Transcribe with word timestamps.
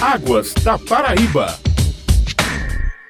Águas 0.00 0.54
da 0.62 0.78
Paraíba. 0.78 1.58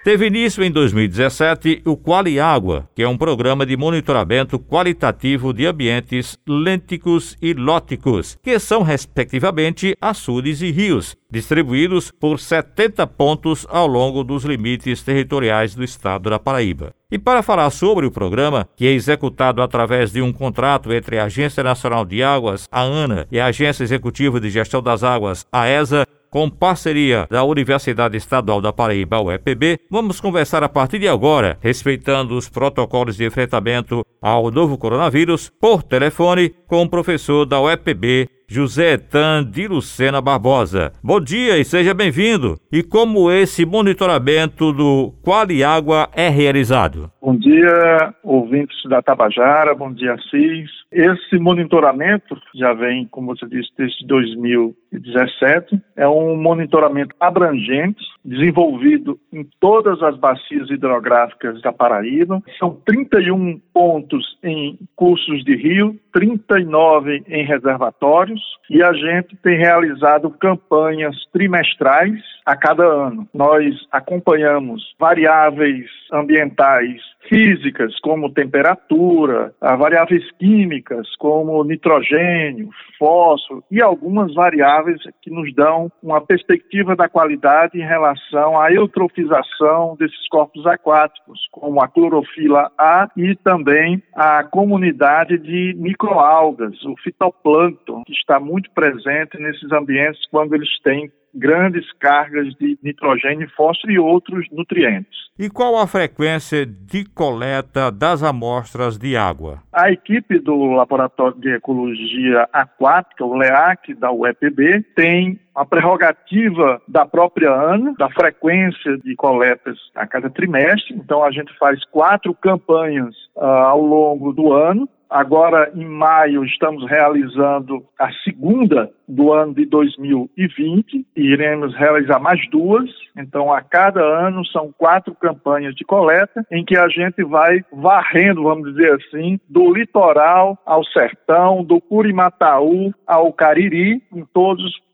Teve 0.03 0.27
início 0.27 0.65
em 0.65 0.71
2017 0.71 1.83
o 1.85 1.99
Quali 1.99 2.41
Água, 2.41 2.89
que 2.95 3.03
é 3.03 3.09
um 3.09 3.19
programa 3.19 3.67
de 3.67 3.77
monitoramento 3.77 4.59
qualitativo 4.59 5.53
de 5.53 5.67
ambientes 5.67 6.39
lênticos 6.49 7.37
e 7.43 7.53
lóticos, 7.53 8.39
que 8.43 8.59
são 8.59 8.83
respectivamente 8.83 9.95
açudes 10.01 10.63
e 10.63 10.71
rios, 10.71 11.15
distribuídos 11.31 12.11
por 12.11 12.41
70 12.41 13.07
pontos 13.07 13.67
ao 13.69 13.87
longo 13.87 14.25
dos 14.25 14.45
limites 14.45 15.03
territoriais 15.03 15.75
do 15.75 15.85
estado 15.85 16.31
da 16.31 16.39
Paraíba. 16.39 16.95
E 17.11 17.19
para 17.19 17.43
falar 17.43 17.69
sobre 17.69 18.07
o 18.07 18.11
programa, 18.11 18.67
que 18.75 18.87
é 18.87 18.93
executado 18.93 19.61
através 19.61 20.11
de 20.11 20.23
um 20.23 20.33
contrato 20.33 20.91
entre 20.91 21.19
a 21.19 21.25
Agência 21.25 21.63
Nacional 21.63 22.07
de 22.07 22.23
Águas, 22.23 22.67
a 22.73 22.81
ANA, 22.81 23.27
e 23.31 23.39
a 23.39 23.47
Agência 23.47 23.83
Executiva 23.83 24.41
de 24.41 24.49
Gestão 24.49 24.83
das 24.83 25.05
Águas, 25.05 25.45
a 25.53 25.69
ESA, 25.69 26.07
com 26.31 26.49
parceria 26.51 27.27
da 27.31 27.45
Universidade 27.45 28.17
Estadual 28.17 28.61
da 28.61 28.73
Paraíba, 28.73 29.21
UEPB, 29.21 29.79
vamos 29.91 30.21
conversar 30.21 30.63
a 30.63 30.69
partir 30.69 30.99
de 30.99 31.09
agora, 31.09 31.59
respeitando 31.61 32.37
os 32.37 32.49
protocolos 32.49 33.17
de 33.17 33.25
enfrentamento 33.25 34.05
ao 34.21 34.51
novo 34.51 34.77
coronavírus, 34.77 35.49
por 35.61 35.83
telefone, 35.83 36.51
com 36.67 36.83
o 36.83 36.89
professor 36.89 37.45
da 37.47 37.61
UEPB, 37.61 38.29
José 38.51 38.95
Etan 38.95 39.45
de 39.45 39.69
Lucena 39.69 40.23
Barbosa. 40.23 40.91
Bom 41.05 41.21
dia 41.21 41.59
e 41.59 41.65
seja 41.65 41.93
bem-vindo. 41.93 42.59
E 42.73 42.83
como 42.83 43.31
esse 43.31 43.67
monitoramento 43.67 44.73
do 44.73 45.13
Quali 45.23 45.63
Água 45.63 46.09
é 46.15 46.31
realizado? 46.31 47.11
Bom 47.21 47.37
dia, 47.37 48.15
ouvintes 48.25 48.77
da 48.89 49.03
Tabajara, 49.03 49.75
bom 49.75 49.93
dia, 49.93 50.17
Cis. 50.31 50.71
Esse 50.91 51.39
monitoramento 51.39 52.41
já 52.55 52.73
vem, 52.73 53.07
como 53.11 53.37
você 53.37 53.47
disse, 53.47 53.71
desde 53.77 54.07
2017. 54.07 55.81
É 55.95 56.09
um 56.09 56.35
monitoramento 56.35 57.15
abrangente, 57.21 58.03
desenvolvido 58.25 59.19
em 59.31 59.47
todas 59.61 60.03
as 60.03 60.17
bacias 60.17 60.71
hidrográficas 60.71 61.61
da 61.61 61.73
Paraíba. 61.73 62.43
São 62.59 62.81
31 62.87 63.61
pontos 63.73 64.39
em 64.43 64.79
cursos 64.97 65.45
de 65.45 65.57
rio, 65.57 65.99
39 66.13 67.23
em 67.29 67.45
reservatórios 67.45 68.41
e 68.71 68.83
a 68.83 68.93
gente 68.93 69.37
tem 69.37 69.59
realizado 69.59 70.31
campanhas 70.31 71.15
trimestrais 71.33 72.21
a 72.49 72.57
cada 72.57 72.83
ano. 72.83 73.29
Nós 73.35 73.75
acompanhamos 73.93 74.83
variáveis 74.99 75.85
ambientais 76.11 77.03
físicas, 77.29 78.01
como 78.01 78.33
temperatura, 78.33 79.53
variáveis 79.61 80.25
químicas, 80.39 81.07
como 81.17 81.63
nitrogênio, 81.63 82.71
fósforo 82.99 83.63
e 83.71 83.83
algumas 83.83 84.33
variáveis 84.33 85.03
que 85.21 85.31
nos 85.31 85.55
dão 85.55 85.93
uma 86.03 86.23
perspectiva 86.23 86.97
da 86.97 87.07
qualidade 87.07 87.79
em 87.79 87.87
relação 87.87 88.59
à 88.59 88.73
eutrofização 88.73 89.95
desses 89.99 90.27
corpos 90.29 90.67
aquáticos, 90.67 91.39
como 91.53 91.83
a 91.83 91.89
clorofila 91.89 92.73
A 92.79 93.09
e 93.15 93.37
também 93.37 94.03
a 94.15 94.43
comunidade 94.45 95.37
de 95.37 95.75
microalgas, 95.77 96.83
o 96.85 96.95
fitoplâncton, 97.03 98.05
que 98.07 98.13
está 98.15 98.41
muito 98.41 98.71
presente 98.71 99.39
nesses 99.39 99.71
ambientes 99.71 100.27
quando 100.31 100.55
eles 100.55 100.71
têm 100.83 101.11
grandes 101.35 101.91
cargas 101.95 102.55
de 102.55 102.79
nitrogênio, 102.83 103.49
fósforo 103.57 103.93
e 103.93 103.99
outros 103.99 104.47
nutrientes. 104.51 105.29
E 105.39 105.49
qual 105.49 105.77
a 105.77 105.87
frequência 105.87 106.67
de 106.67 107.05
coleta 107.05 107.93
das 107.93 108.23
amostras 108.23 108.99
de 108.99 109.17
água? 109.17 109.63
A 109.73 109.91
equipe 109.91 110.39
do 110.41 110.73
Laboratório 110.73 111.39
de 111.39 111.55
Ecologia 111.55 112.49
Aquática, 112.53 113.25
o 113.25 113.37
LEAC, 113.37 113.95
da 113.95 114.11
UEPB, 114.11 114.83
tem 114.97 115.39
a 115.55 115.65
prerrogativa 115.65 116.81
da 116.87 117.05
própria 117.05 117.51
ANA, 117.51 117.95
da 117.99 118.09
frequência 118.11 118.97
de 118.99 119.15
coletas 119.17 119.77
a 119.95 120.07
cada 120.07 120.31
trimestre. 120.31 120.95
Então, 120.95 121.23
a 121.25 121.31
gente 121.31 121.57
faz 121.59 121.85
quatro 121.87 122.35
campanhas 122.35 123.15
uh, 123.37 123.45
ao 123.45 123.81
longo 123.81 124.33
do 124.33 124.53
ano. 124.53 124.89
Agora, 125.11 125.71
em 125.75 125.87
maio, 125.87 126.45
estamos 126.45 126.87
realizando 126.89 127.83
a 127.99 128.11
segunda 128.25 128.91
do 129.09 129.33
ano 129.33 129.55
de 129.55 129.65
2020 129.65 131.07
e 131.17 131.21
iremos 131.21 131.75
realizar 131.75 132.19
mais 132.19 132.39
duas. 132.51 132.91
Então, 133.17 133.51
a 133.53 133.63
cada 133.63 134.03
ano 134.03 134.45
são 134.47 134.71
quatro 134.77 135.15
campanhas 135.15 135.75
de 135.75 135.85
coleta 135.85 136.45
em 136.51 136.63
que 136.63 136.77
a 136.77 136.89
gente 136.89 137.25
vai 137.25 137.65
varrendo, 137.73 138.43
vamos 138.43 138.75
dizer 138.75 138.93
assim, 138.93 139.41
do 139.49 139.73
litoral 139.73 140.59
ao 140.67 140.85
sertão, 140.85 141.65
do 141.65 141.81
Curimataú 141.81 142.93
ao 143.07 143.33
Cariri, 143.33 144.03
em 144.13 144.25
todos 144.27 144.63
os 144.63 144.88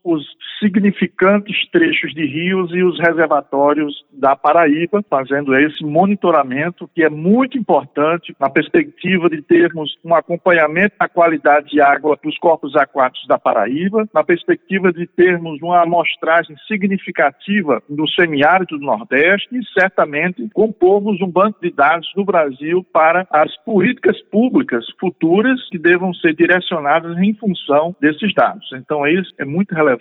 significantes 0.59 1.69
trechos 1.71 2.13
de 2.13 2.25
rios 2.25 2.71
e 2.73 2.83
os 2.83 2.99
reservatórios 2.99 4.05
da 4.11 4.35
Paraíba, 4.35 5.03
fazendo 5.09 5.55
esse 5.55 5.83
monitoramento 5.83 6.89
que 6.93 7.03
é 7.03 7.09
muito 7.09 7.57
importante 7.57 8.35
na 8.39 8.49
perspectiva 8.49 9.29
de 9.29 9.41
termos 9.41 9.97
um 10.03 10.13
acompanhamento 10.13 10.95
da 10.99 11.09
qualidade 11.09 11.69
de 11.69 11.81
água 11.81 12.17
dos 12.23 12.37
corpos 12.37 12.75
aquáticos 12.75 13.27
da 13.27 13.37
Paraíba, 13.37 14.07
na 14.13 14.23
perspectiva 14.23 14.91
de 14.91 15.07
termos 15.07 15.61
uma 15.61 15.81
amostragem 15.83 16.55
significativa 16.67 17.81
no 17.89 18.07
semiárido 18.09 18.77
do 18.77 18.85
Nordeste 18.85 19.49
e 19.55 19.79
certamente 19.79 20.49
compormos 20.53 21.21
um 21.21 21.29
banco 21.29 21.59
de 21.61 21.71
dados 21.71 22.09
no 22.15 22.23
Brasil 22.23 22.85
para 22.93 23.27
as 23.29 23.55
políticas 23.63 24.21
públicas 24.23 24.85
futuras 24.99 25.59
que 25.69 25.77
devam 25.77 26.13
ser 26.13 26.33
direcionadas 26.33 27.17
em 27.17 27.33
função 27.33 27.95
desses 27.99 28.33
dados. 28.33 28.69
Então, 28.73 29.05
isso 29.07 29.33
é 29.37 29.45
muito 29.45 29.73
relevante 29.73 29.94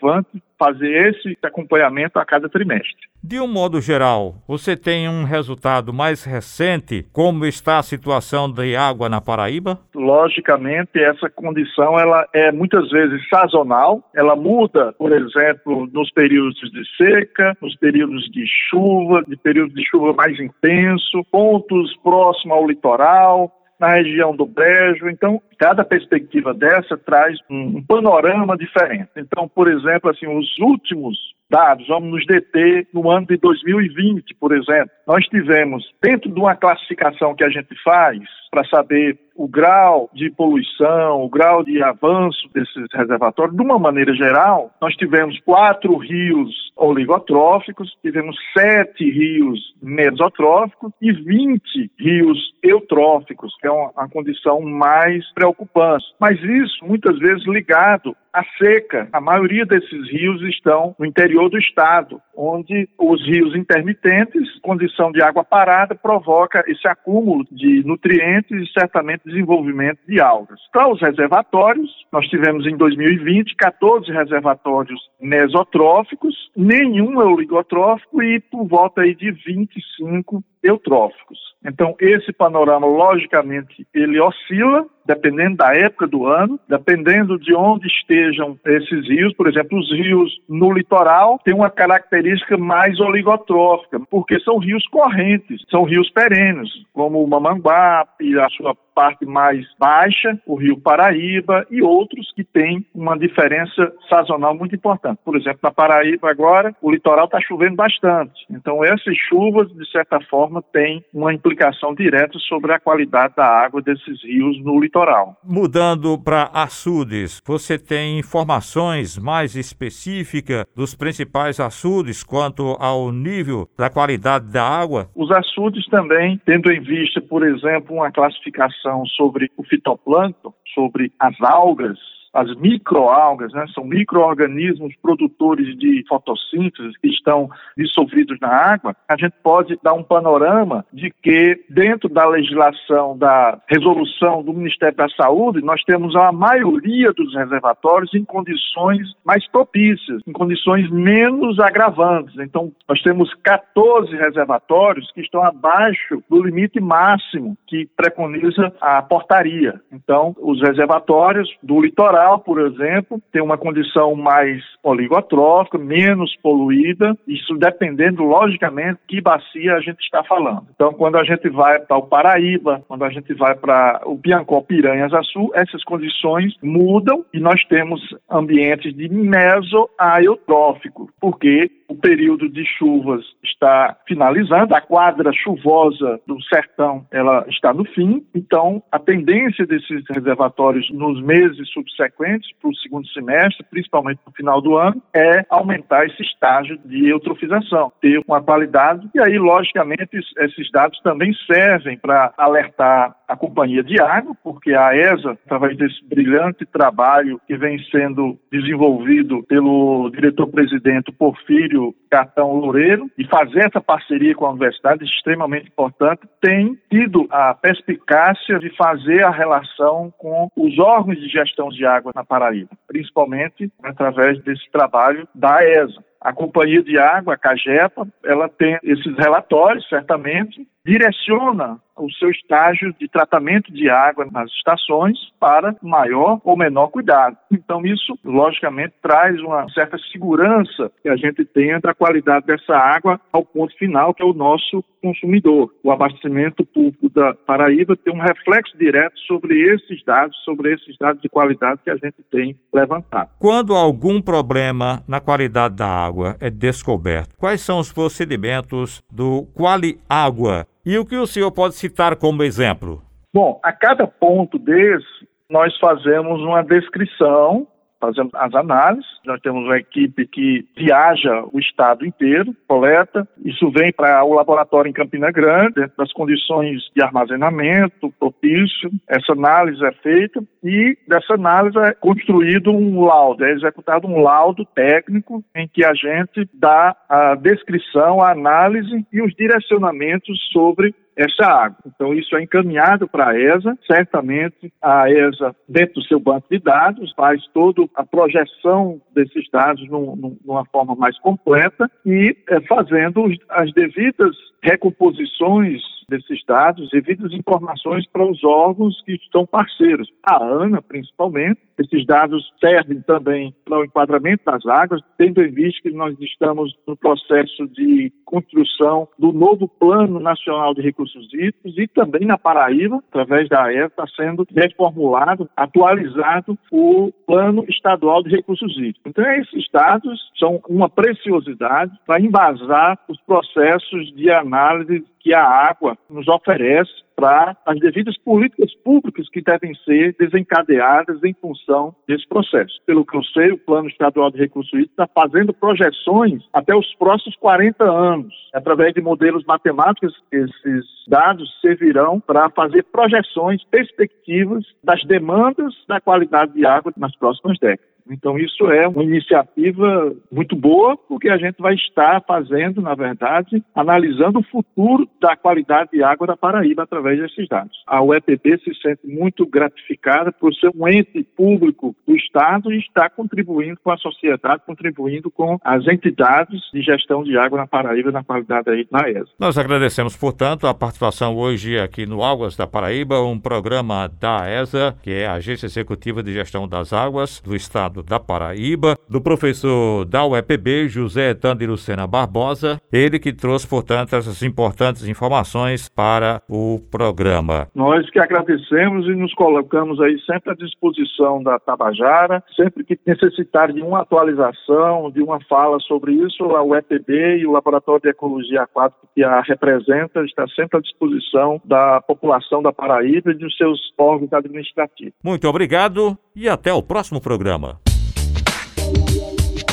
fazer 0.59 1.11
esse 1.11 1.37
acompanhamento 1.43 2.19
a 2.19 2.25
cada 2.25 2.49
trimestre. 2.49 2.95
De 3.23 3.41
um 3.41 3.47
modo 3.47 3.81
geral, 3.81 4.35
você 4.47 4.77
tem 4.77 5.09
um 5.09 5.25
resultado 5.25 5.93
mais 5.93 6.25
recente? 6.25 7.07
Como 7.13 7.47
está 7.47 7.79
a 7.79 7.83
situação 7.83 8.51
de 8.51 8.77
água 8.77 9.09
na 9.09 9.21
Paraíba? 9.21 9.79
Logicamente, 9.95 10.99
essa 10.99 11.31
condição 11.31 11.99
ela 11.99 12.27
é 12.35 12.53
muitas 12.53 12.91
vezes 12.91 13.27
sazonal. 13.29 14.03
Ela 14.15 14.37
muda, 14.37 14.93
por 14.99 15.11
exemplo, 15.13 15.89
nos 15.93 16.11
períodos 16.13 16.55
de 16.71 16.85
seca, 16.97 17.57
nos 17.63 17.75
períodos 17.77 18.31
de 18.31 18.45
chuva, 18.69 19.23
de 19.27 19.37
períodos 19.37 19.75
de 19.75 19.85
chuva 19.89 20.13
mais 20.13 20.39
intenso, 20.39 21.25
pontos 21.31 21.97
próximos 22.03 22.57
ao 22.57 22.67
litoral, 22.67 23.51
na 23.79 23.95
região 23.95 24.35
do 24.35 24.47
Brejo. 24.47 25.09
Então, 25.09 25.41
cada 25.59 25.85
perspectiva 25.85 26.53
dessa 26.55 26.97
traz 26.97 27.39
um, 27.51 27.83
panorama 27.83 28.57
diferente. 28.57 29.11
Então, 29.17 29.49
por 29.49 29.71
exemplo, 29.71 30.11
assim, 30.11 30.27
os 30.27 30.59
últimos 30.59 31.17
dados, 31.51 31.87
vamos 31.87 32.11
nos 32.11 32.27
deter 32.27 32.89
no 32.93 33.11
ano 33.11 33.27
de 33.27 33.37
2020, 33.37 34.35
por 34.41 34.57
exemplo. 34.57 34.91
Nós 35.07 35.25
tivemos, 35.27 35.85
dentro 36.03 36.33
de 36.33 36.41
uma 36.41 36.57
classificação 36.57 37.35
que 37.35 37.45
a 37.45 37.51
gente 37.51 37.75
faz 37.83 38.19
para 38.51 38.65
saber 38.65 39.19
o 39.37 39.49
grau 39.49 40.09
de 40.15 40.31
poluição, 40.31 41.23
o 41.23 41.29
grau 41.29 41.65
de 41.65 41.83
avanço 41.83 42.49
desses 42.55 42.87
reservatórios, 42.93 43.57
de 43.57 43.63
uma 43.63 43.79
maneira 43.79 44.15
geral, 44.15 44.71
nós 44.81 44.95
tivemos 44.95 45.39
quatro 45.41 45.97
rios 45.97 46.51
oligotróficos, 46.85 47.97
tivemos 48.03 48.37
sete 48.57 49.11
rios 49.11 49.59
mesotróficos 49.83 50.93
e 51.01 51.13
20 51.13 51.91
rios 51.99 52.39
eutróficos, 52.63 53.55
que 53.61 53.67
é 53.67 53.71
uma, 53.71 53.91
uma 53.91 54.09
condição 54.09 54.61
mais 54.61 55.25
preocupante. 55.33 56.05
Mas 56.21 56.41
isso, 56.43 56.85
muitas 56.85 57.19
vezes, 57.19 57.47
ligado 57.47 58.17
à 58.35 58.45
seca. 58.59 59.09
A 59.13 59.21
maioria 59.21 59.65
desses 59.65 60.11
rios 60.11 60.43
estão 60.43 60.95
no 60.99 61.07
interior 61.07 61.49
do 61.49 61.57
estado, 61.57 62.21
onde 62.37 62.89
os 62.99 63.25
rios 63.25 63.55
intermitentes, 63.55 64.59
condição 64.61 65.13
de 65.13 65.23
água 65.23 65.45
parada, 65.45 65.95
provoca 65.95 66.65
esse 66.67 66.87
acúmulo 66.89 67.47
de 67.51 67.85
nutrientes 67.87 68.51
e 68.51 68.73
certamente 68.73 69.23
desenvolvimento 69.25 70.01
de 70.09 70.21
algas. 70.21 70.59
Para 70.73 70.89
os 70.89 71.01
reservatórios, 71.01 71.91
nós 72.13 72.27
tivemos 72.27 72.67
em 72.67 72.77
2020 72.77 73.55
14 73.55 74.11
reservatórios 74.11 75.01
mesotróficos, 75.21 76.35
nenhum 76.75 77.21
é 77.21 77.25
oligotrófico 77.25 78.23
e 78.23 78.41
por 78.41 78.67
volta 78.67 79.03
aí 79.03 79.15
de 79.15 79.31
25 79.31 80.43
eutróficos. 80.63 81.39
Então, 81.65 81.95
esse 82.01 82.33
panorama, 82.33 82.87
logicamente, 82.87 83.87
ele 83.95 84.21
oscila 84.21 84.87
dependendo 85.07 85.57
da 85.57 85.75
época 85.75 86.07
do 86.07 86.27
ano, 86.27 86.59
dependendo 86.69 87.39
de 87.39 87.55
onde 87.55 87.87
estejam 87.87 88.59
esses 88.65 89.09
rios. 89.09 89.35
Por 89.35 89.49
exemplo, 89.49 89.79
os 89.79 89.91
rios 89.93 90.33
no 90.49 90.73
litoral 90.73 91.39
têm 91.45 91.55
uma 91.55 91.71
característica 91.71 92.57
mais 92.57 92.99
oligotrófica, 93.01 94.01
porque 94.11 94.41
são 94.41 94.59
rios 94.59 94.87
correntes, 94.89 95.63
são 95.71 95.85
rios 95.85 96.11
perenes, 96.11 96.71
como 96.93 97.23
o 97.23 97.29
Mamanguape, 97.29 98.39
a 98.39 98.49
sua 98.51 98.75
parte 98.95 99.27
mais 99.27 99.67
baixa, 99.79 100.39
o 100.47 100.55
Rio 100.55 100.79
Paraíba 100.79 101.67
e 101.69 101.83
outros 101.83 102.33
que 102.35 102.45
têm 102.45 102.87
uma 102.95 103.19
diferença 103.19 103.93
sazonal 104.09 104.55
muito 104.55 104.77
importante. 104.77 105.19
Por 105.25 105.37
exemplo, 105.37 105.59
na 105.63 105.73
Paraíba 105.73 106.31
agora, 106.31 106.75
o 106.81 106.93
litoral 106.93 107.25
está 107.25 107.41
chovendo 107.41 107.75
bastante. 107.75 108.47
Então, 108.49 108.85
essas 108.85 109.17
chuvas, 109.29 109.69
de 109.73 109.91
certa 109.91 110.21
forma, 110.31 110.63
têm 110.73 111.05
uma 111.13 111.35
implicação 111.35 111.93
direta 111.93 112.39
sobre 112.39 112.73
a 112.73 112.79
qualidade 112.79 113.35
da 113.37 113.47
água 113.47 113.83
desses 113.83 114.23
rios 114.23 114.63
no 114.63 114.81
litoral 114.81 114.94
litoral. 114.95 115.37
Mudando 115.43 116.17
para 116.17 116.45
açudes, 116.55 117.43
você 117.45 117.77
tem 117.77 118.19
informações 118.19 119.19
mais 119.19 119.57
específicas 119.57 120.65
dos 120.75 120.95
principais 120.95 121.59
açudes 121.59 122.23
quanto 122.23 122.77
ao 122.79 123.11
nível 123.11 123.69
da 123.77 123.91
qualidade 123.91 124.53
da 124.53 124.63
água? 124.63 125.11
Os 125.15 125.31
açudes 125.33 125.87
também, 125.89 126.41
tendo 126.47 126.71
em 126.71 126.81
vista, 126.81 127.21
por 127.21 127.45
exemplo, 127.45 127.97
uma 127.97 128.13
classificação 128.13 129.05
sobre 129.07 129.51
o 129.57 129.65
fitoplâncton, 129.65 130.55
sobre 130.73 131.13
as 131.19 131.35
algas, 131.41 131.99
as 132.35 132.53
microalgas, 132.57 133.53
né, 133.53 133.65
são 133.73 133.85
microorganismos 133.85 134.93
produtores 135.01 135.77
de 135.79 136.05
fotossíntese 136.09 136.93
que 137.01 137.09
estão 137.09 137.49
dissolvidos 137.77 138.39
na 138.41 138.49
água, 138.49 138.97
a 139.09 139.17
gente 139.17 139.35
pode 139.43 139.79
dar 139.83 139.95
um 139.95 140.03
panorama 140.03 140.85
de 140.93 141.13
que 141.23 141.65
dentro 141.71 142.09
da 142.09 142.27
legislação 142.27 143.17
da 143.17 143.61
resolução 143.69 144.43
do 144.43 144.53
Ministério 144.53 144.97
da 144.97 145.09
Saúde, 145.11 145.63
nós 145.63 145.83
temos 145.85 146.17
a 146.17 146.33
maioria 146.33 147.13
dos 147.13 147.33
reservatórios 147.35 148.13
em 148.15 148.25
condições 148.25 149.15
mais 149.25 149.47
propícias, 149.49 150.21
em 150.27 150.33
condições 150.33 150.91
menos 150.91 151.61
agravantes. 151.61 152.37
Então, 152.41 152.73
nós 152.89 153.01
temos 153.03 153.33
14 153.45 154.15
reservatórios 154.17 155.11
que 155.13 155.21
estão 155.21 155.45
abaixo 155.45 156.23
do 156.29 156.43
limite 156.43 156.81
máximo 156.81 157.57
que 157.67 157.87
preconiza 157.97 158.73
a 158.81 159.03
portaria. 159.03 159.81
Então, 159.93 160.35
os 160.41 160.61
reservatórios 160.61 161.49
do 161.63 161.81
litoral 161.81 162.24
por 162.45 162.61
exemplo, 162.61 163.21
tem 163.33 163.43
uma 163.43 163.59
condição 163.59 164.15
mais 164.15 164.63
oligotrófica, 164.83 165.79
menos 165.79 166.37
poluída, 166.43 167.17
isso 167.27 167.57
dependendo, 167.57 168.23
logicamente, 168.23 169.01
que 169.07 169.21
bacia 169.21 169.75
a 169.75 169.81
gente 169.81 170.01
está 170.01 170.23
falando. 170.25 170.67
Então, 170.75 170.93
quando 170.93 171.17
a 171.17 171.25
gente 171.25 171.49
vai 171.49 171.81
para 171.81 171.97
o 171.97 172.03
Paraíba, 172.03 172.83
quando 172.89 173.05
a 173.05 173.11
gente 173.11 173.33
vai 173.35 173.55
para 173.55 174.03
o 174.05 174.19
Piancó 174.19 174.61
Piranhas 174.61 175.13
Açu, 175.13 175.51
essas 175.55 175.83
condições 175.85 176.55
mudam 176.63 177.25
e 177.33 177.41
nós 177.41 177.63
temos 177.65 178.01
ambientes 178.31 178.95
de 178.95 179.09
mesoaeutrófico, 179.09 181.11
porque 181.21 181.71
o 181.89 181.95
período 181.95 182.49
de 182.49 182.65
chuvas 182.65 183.25
está 183.43 183.97
finalizando, 184.07 184.75
a 184.75 184.81
quadra 184.81 185.33
chuvosa 185.33 186.21
do 186.27 186.43
sertão 186.45 187.07
ela 187.11 187.45
está 187.49 187.73
no 187.73 187.85
fim, 187.85 188.25
então 188.35 188.83
a 188.91 188.99
tendência 188.99 189.67
desses 189.67 190.03
reservatórios 190.09 190.91
nos 190.91 191.23
meses 191.23 191.69
subsequentes 191.71 192.14
para 192.17 192.71
o 192.71 192.75
segundo 192.77 193.07
semestre, 193.09 193.65
principalmente 193.71 194.21
no 194.27 194.33
final 194.33 194.61
do 194.61 194.77
ano, 194.77 195.03
é 195.15 195.45
aumentar 195.49 196.07
esse 196.07 196.23
estágio 196.23 196.79
de 196.85 197.09
eutrofização, 197.09 197.93
ter 198.01 198.23
uma 198.27 198.43
qualidade. 198.43 199.09
E 199.15 199.21
aí 199.21 199.39
logicamente 199.39 200.19
esses 200.39 200.71
dados 200.71 200.99
também 201.01 201.33
servem 201.47 201.99
para 201.99 202.33
alertar 202.37 203.15
a 203.27 203.37
companhia 203.37 203.83
de 203.83 204.01
água, 204.01 204.35
porque 204.43 204.75
a 204.75 204.95
ESA, 204.97 205.33
através 205.45 205.77
desse 205.77 206.05
brilhante 206.05 206.65
trabalho 206.67 207.41
que 207.47 207.57
vem 207.57 207.79
sendo 207.91 208.39
desenvolvido 208.51 209.43
pelo 209.45 210.11
diretor-presidente 210.11 211.13
Porfírio 211.13 211.95
Cartão 212.11 212.53
Loureiro, 212.53 213.11
e 213.19 213.27
fazer 213.27 213.67
essa 213.67 213.81
parceria 213.81 214.35
com 214.35 214.47
a 214.47 214.51
universidade 214.51 215.05
extremamente 215.05 215.69
importante, 215.69 216.23
tem 216.41 216.79
tido 216.91 217.27
a 217.31 217.55
perspicácia 217.55 218.59
de 218.59 218.71
fazer 218.77 219.25
a 219.25 219.31
relação 219.31 220.13
com 220.19 220.49
os 220.57 220.79
órgãos 220.79 221.19
de 221.19 221.29
gestão 221.29 221.69
de 221.69 221.85
água 221.85 222.04
na 222.15 222.25
Paraíba, 222.25 222.71
principalmente 222.87 223.71
através 223.83 224.43
desse 224.43 224.69
trabalho 224.71 225.29
da 225.35 225.65
ESA. 225.65 226.03
A 226.21 226.33
companhia 226.33 226.83
de 226.83 226.99
água, 226.99 227.35
a 227.35 227.39
CAGEPA, 227.39 228.09
ela 228.25 228.49
tem 228.49 228.79
esses 228.83 229.17
relatórios, 229.17 229.87
certamente, 229.89 230.67
direciona 230.87 231.81
o 231.97 232.11
seu 232.13 232.31
estágio 232.31 232.95
de 232.99 233.09
tratamento 233.09 233.73
de 233.73 233.89
água 233.89 234.27
nas 234.31 234.51
estações 234.51 235.17
para 235.39 235.77
maior 235.83 236.41
ou 236.45 236.57
menor 236.57 236.89
cuidado. 236.89 237.37
Então, 237.53 237.85
isso, 237.87 238.19
logicamente, 238.25 238.95
traz 239.01 239.41
uma 239.41 239.69
certa 239.71 239.97
segurança 240.11 240.91
que 241.03 241.09
a 241.09 241.17
gente 241.17 241.45
tenha 241.45 241.81
da 241.81 241.95
qualidade 241.95 242.47
dessa 242.47 242.77
água 242.77 243.21
ao 243.33 243.45
ponto 243.45 243.77
final, 243.79 244.13
que 244.13 244.23
é 244.23 244.27
o 244.27 244.33
nosso 244.33 244.83
consumidor. 245.01 245.73
O 245.83 245.91
abastecimento 245.91 246.65
público 246.65 247.09
da 247.11 247.35
Paraíba 247.35 247.97
tem 247.97 248.13
um 248.13 248.21
reflexo 248.21 248.77
direto 248.77 249.19
sobre 249.21 249.61
esses 249.75 250.03
dados, 250.05 250.37
sobre 250.45 250.75
esses 250.75 250.97
dados 250.99 251.21
de 251.23 251.29
qualidade 251.29 251.81
que 251.85 251.91
a 251.91 251.97
gente 251.97 252.17
tem 252.31 252.59
levantado. 252.73 253.31
Quando 253.39 253.75
algum 253.75 254.21
problema 254.21 255.03
na 255.07 255.21
qualidade 255.21 255.77
da 255.77 255.87
água 255.87 256.37
é 256.41 256.51
descoberto, 256.51 257.37
quais 257.37 257.61
são 257.61 257.79
os 257.79 257.93
procedimentos 257.93 259.03
do 259.13 259.47
Quali 259.55 259.99
Água 260.09 260.67
e 260.85 260.99
o 260.99 261.05
que 261.05 261.17
o 261.17 261.27
senhor 261.27 261.51
pode 261.51 261.75
citar 261.75 262.17
como 262.17 262.43
exemplo? 262.43 263.03
Bom, 263.33 263.59
a 263.63 263.73
cada 263.73 264.07
ponto 264.07 264.59
desse, 264.59 265.29
nós 265.51 265.77
fazemos 265.79 266.41
uma 266.41 266.63
descrição 266.63 267.67
fazemos 268.07 268.35
as 268.35 268.55
análises. 268.55 269.07
Nós 269.25 269.41
temos 269.41 269.65
uma 269.65 269.79
equipe 269.79 270.27
que 270.27 270.67
viaja 270.77 271.45
o 271.53 271.59
estado 271.59 272.05
inteiro, 272.05 272.55
coleta. 272.69 273.27
Isso 273.45 273.71
vem 273.71 273.93
para 273.93 274.23
o 274.25 274.35
laboratório 274.35 274.89
em 274.89 274.93
Campina 274.93 275.31
Grande, 275.31 275.75
dentro 275.75 275.97
das 275.97 276.13
condições 276.13 276.83
de 276.95 277.03
armazenamento 277.03 278.13
propício. 278.19 278.91
Essa 279.09 279.33
análise 279.33 279.85
é 279.85 279.93
feita 279.93 280.43
e 280.63 280.97
dessa 281.09 281.35
análise 281.35 281.79
é 281.79 281.93
construído 281.95 282.71
um 282.71 283.05
laudo, 283.05 283.45
é 283.45 283.53
executado 283.53 284.07
um 284.07 284.21
laudo 284.21 284.65
técnico 284.65 285.43
em 285.55 285.69
que 285.69 285.85
a 285.85 285.95
gente 285.95 286.49
dá 286.53 286.97
a 287.09 287.35
descrição, 287.35 288.21
a 288.21 288.31
análise 288.31 289.07
e 289.13 289.23
os 289.23 289.35
direcionamentos 289.35 290.39
sobre 290.53 290.95
essa 291.17 291.47
água. 291.47 291.79
Então, 291.87 292.13
isso 292.15 292.37
é 292.37 292.43
encaminhado 292.43 293.09
para 293.09 293.31
a 293.31 293.39
ESA. 293.41 293.79
Certamente, 293.87 294.73
a 294.83 295.11
ESA, 295.11 295.55
dentro 295.69 295.95
do 295.95 296.05
seu 296.05 296.19
banco 296.19 296.47
de 296.51 296.59
dados, 296.59 297.13
faz 297.15 297.43
toda 297.53 297.85
a 297.95 298.05
projeção 298.05 299.01
desses 299.15 299.49
dados 299.51 299.89
num, 299.89 300.37
numa 300.45 300.65
forma 300.67 300.95
mais 300.95 301.19
completa 301.21 301.91
e 302.05 302.37
é, 302.49 302.61
fazendo 302.63 303.27
as 303.49 303.73
devidas 303.73 304.35
recomposições 304.63 305.83
desses 306.09 306.45
dados, 306.47 306.91
devidas 306.91 307.33
informações 307.33 308.07
para 308.09 308.25
os 308.25 308.43
órgãos 308.45 309.01
que 309.05 309.15
estão 309.15 309.47
parceiros. 309.47 310.11
A 310.25 310.43
ANA, 310.43 310.83
principalmente. 310.83 311.61
Esses 311.77 312.07
dados 312.07 312.53
servem 312.61 313.01
também 313.01 313.53
para 313.65 313.81
o 313.81 313.85
enquadramento 313.85 314.45
das 314.45 314.65
águas, 314.67 315.01
tendo 315.19 315.43
em 315.43 315.51
vista 315.51 315.83
que 315.83 315.91
nós 315.91 316.17
estamos 316.21 316.73
no 316.87 316.97
processo 316.97 317.67
de 317.69 318.13
construção 318.25 319.09
do 319.19 319.33
novo 319.33 319.69
Plano 319.69 320.21
Nacional 320.21 320.73
de 320.73 320.83
Recursos 320.83 321.27
Hídricos 321.33 321.77
e 321.77 321.89
também 321.89 322.27
na 322.27 322.39
Paraíba, 322.39 323.03
através 323.11 323.49
da 323.49 323.65
AER, 323.65 323.87
está 323.87 324.07
sendo 324.15 324.47
reformulado, 324.55 325.49
atualizado 325.57 326.57
o 326.71 327.13
Plano 327.27 327.65
Estadual 327.69 328.23
de 328.23 328.31
Recursos 328.31 328.73
Hídricos. 328.77 329.03
Então, 329.07 329.25
esses 329.33 329.69
dados 329.73 330.21
são 330.39 330.61
uma 330.69 330.89
preciosidade 330.89 331.93
para 332.07 332.21
embasar 332.21 332.99
os 333.09 333.21
processos 333.23 334.15
de 334.15 334.31
análise 334.31 335.05
que 335.25 335.33
a 335.33 335.43
água 335.43 335.97
nos 336.09 336.29
oferece 336.29 336.93
para 337.17 337.57
as 337.65 337.81
devidas 337.81 338.19
políticas 338.19 338.75
públicas 338.85 339.29
que 339.31 339.41
devem 339.41 339.75
ser 339.77 340.15
desencadeadas 340.19 341.25
em 341.25 341.33
função 341.33 341.95
desse 342.07 342.29
processo. 342.29 342.79
Pelo 342.85 343.07
que 343.07 343.17
eu 343.17 343.23
sei, 343.25 343.53
o 343.53 343.59
Plano 343.59 343.89
Estadual 343.89 344.31
de 344.31 344.39
Recursos 344.39 344.73
Hídricos 344.73 344.91
está 344.91 345.07
fazendo 345.07 345.55
projeções 345.55 346.43
até 346.53 346.77
os 346.77 346.95
próximos 346.97 347.37
40 347.37 347.85
anos. 347.85 348.35
Através 348.53 348.93
de 348.93 349.01
modelos 349.01 349.45
matemáticos, 349.47 350.13
esses 350.31 350.85
dados 351.09 351.49
servirão 351.61 352.21
para 352.21 352.51
fazer 352.51 352.83
projeções, 352.85 353.65
perspectivas 353.71 354.65
das 354.83 355.03
demandas 355.05 355.73
da 355.89 356.01
qualidade 356.01 356.53
de 356.53 356.67
água 356.67 356.93
nas 356.97 357.17
próximas 357.17 357.59
décadas. 357.59 357.94
Então, 358.11 358.39
isso 358.39 358.71
é 358.71 358.87
uma 358.87 359.03
iniciativa 359.03 360.15
muito 360.31 360.55
boa, 360.55 360.97
porque 360.97 361.29
a 361.29 361.39
gente 361.39 361.57
vai 361.59 361.75
estar 361.75 362.23
fazendo, 362.27 362.83
na 362.83 362.95
verdade, 362.95 363.65
analisando 363.75 364.41
o 364.41 364.43
futuro 364.43 365.09
da 365.21 365.37
qualidade 365.37 365.91
de 365.93 366.03
água 366.03 366.27
da 366.27 366.37
Paraíba 366.37 366.83
através 366.83 367.19
desses 367.19 367.49
dados. 367.49 367.77
A 367.87 368.03
UEPB 368.03 368.59
se 368.59 368.75
sente 368.81 369.07
muito 369.07 369.47
gratificada 369.47 370.31
por 370.33 370.55
ser 370.55 370.71
um 370.75 370.87
ente 370.87 371.23
público 371.37 371.95
do 372.07 372.15
Estado 372.15 372.73
e 372.73 372.79
estar 372.79 373.11
contribuindo 373.11 373.79
com 373.83 373.91
a 373.91 373.97
sociedade, 373.97 374.63
contribuindo 374.67 375.31
com 375.31 375.59
as 375.65 375.87
entidades 375.87 376.61
de 376.73 376.83
gestão 376.83 377.23
de 377.25 377.39
água 377.39 377.59
na 377.59 377.67
Paraíba 377.67 378.13
na 378.13 378.23
qualidade 378.23 378.69
aí 378.69 378.87
na 378.91 379.09
ESA. 379.09 379.31
Nós 379.39 379.57
agradecemos, 379.57 380.17
portanto, 380.17 380.67
a 380.67 380.75
participação 380.75 381.37
hoje 381.37 381.79
aqui 381.79 382.05
no 382.07 382.23
Águas 382.23 382.57
da 382.57 382.67
Paraíba, 382.67 383.21
um 383.23 383.39
programa 383.39 384.09
da 384.21 384.49
ESA, 384.51 384.95
que 385.03 385.11
é 385.11 385.27
a 385.27 385.35
Agência 385.35 385.67
Executiva 385.67 386.23
de 386.23 386.33
Gestão 386.33 386.69
das 386.69 386.93
Águas 386.93 387.41
do 387.41 387.57
Estado 387.57 387.94
estado 387.95 388.03
da 388.03 388.19
Paraíba, 388.19 388.97
do 389.09 389.21
professor 389.21 390.05
da 390.05 390.27
UEPB, 390.27 390.89
José 390.89 391.31
Etando 391.31 391.65
Lucena 391.67 392.07
Barbosa, 392.07 392.81
ele 392.93 393.19
que 393.19 393.33
trouxe, 393.33 393.69
portanto, 393.69 394.17
essas 394.17 394.43
importantes 394.43 395.07
informações 395.07 395.89
para 395.89 396.43
o 396.49 396.81
programa. 396.91 397.69
Nós 397.75 398.09
que 398.11 398.19
agradecemos 398.19 399.07
e 399.07 399.15
nos 399.15 399.33
colocamos 399.35 400.01
aí 400.01 400.19
sempre 400.21 400.53
à 400.53 400.55
disposição 400.55 401.43
da 401.43 401.59
Tabajara, 401.59 402.43
sempre 402.57 402.85
que 402.85 402.99
necessitar 403.07 403.73
de 403.73 403.83
uma 403.83 404.01
atualização, 404.01 405.11
de 405.11 405.23
uma 405.23 405.39
fala 405.49 405.79
sobre 405.81 406.13
isso, 406.13 406.45
a 406.45 406.63
UEPB 406.63 407.39
e 407.39 407.47
o 407.47 407.53
Laboratório 407.53 408.03
de 408.03 408.09
Ecologia 408.09 408.63
Aquática 408.63 409.05
que 409.15 409.23
a 409.23 409.41
representa 409.41 410.25
está 410.25 410.47
sempre 410.49 410.79
à 410.79 410.81
disposição 410.81 411.61
da 411.65 412.01
população 412.01 412.63
da 412.63 412.73
Paraíba 412.73 413.31
e 413.31 413.39
dos 413.39 413.57
seus 413.57 413.79
órgãos 413.97 414.33
administrativos. 414.33 415.15
Muito 415.23 415.47
obrigado 415.49 416.19
e 416.35 416.49
até 416.49 416.73
o 416.73 416.83
próximo 416.83 417.21
programa. 417.21 417.84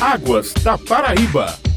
Águas 0.01 0.51
da 0.63 0.79
Paraíba. 0.79 1.70